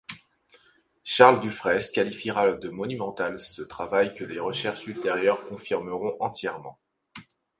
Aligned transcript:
Charles 1.03 1.39
Dufraisse 1.41 1.91
qualifiera 1.91 2.53
de 2.55 2.69
monumental 2.69 3.37
ce 3.39 3.61
travail 3.61 4.15
que 4.15 4.23
les 4.23 4.39
recherches 4.39 4.87
ultérieures 4.87 5.45
confirmeront 5.45 6.17
entièrement. 6.19 6.79